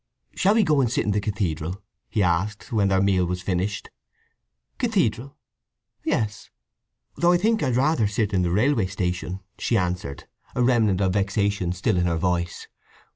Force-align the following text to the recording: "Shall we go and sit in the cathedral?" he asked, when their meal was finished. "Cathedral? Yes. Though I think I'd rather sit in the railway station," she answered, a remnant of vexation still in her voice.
"Shall 0.33 0.55
we 0.55 0.63
go 0.63 0.81
and 0.81 0.91
sit 0.91 1.05
in 1.05 1.11
the 1.11 1.21
cathedral?" 1.21 1.83
he 2.09 2.23
asked, 2.23 2.71
when 2.71 2.87
their 2.87 3.03
meal 3.03 3.23
was 3.23 3.43
finished. 3.43 3.91
"Cathedral? 4.79 5.35
Yes. 6.03 6.49
Though 7.17 7.33
I 7.33 7.37
think 7.37 7.61
I'd 7.61 7.75
rather 7.75 8.07
sit 8.07 8.33
in 8.33 8.41
the 8.41 8.49
railway 8.49 8.87
station," 8.87 9.41
she 9.59 9.77
answered, 9.77 10.23
a 10.55 10.63
remnant 10.63 11.01
of 11.01 11.13
vexation 11.13 11.71
still 11.71 11.97
in 11.97 12.07
her 12.07 12.17
voice. 12.17 12.67